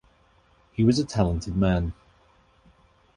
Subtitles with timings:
[0.71, 1.93] He was a talented man.